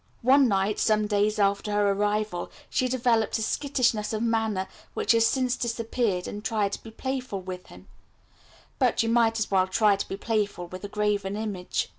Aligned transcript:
One 0.23 0.47
night, 0.47 0.79
some 0.79 1.05
days 1.05 1.37
after 1.37 1.71
her 1.73 1.91
arrival, 1.91 2.49
she 2.71 2.87
developed 2.87 3.37
a 3.37 3.43
skittishness 3.43 4.13
of 4.13 4.23
manner 4.23 4.67
which 4.95 5.11
has 5.11 5.27
since 5.27 5.55
disappeared, 5.55 6.27
and 6.27 6.43
tried 6.43 6.71
to 6.71 6.81
be 6.81 6.89
playful 6.89 7.41
with 7.41 7.67
him; 7.67 7.87
but 8.79 9.03
you 9.03 9.09
might 9.09 9.37
as 9.37 9.51
well 9.51 9.67
try 9.67 9.95
to 9.95 10.07
be 10.07 10.17
playful 10.17 10.65
with 10.65 10.83
a 10.83 10.87
graven 10.89 11.37
image. 11.37 11.87